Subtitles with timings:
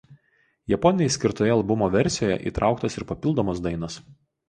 [0.73, 4.05] Japonijai skirtoje albumo versijoje įtrauktos ir papildomos dainos.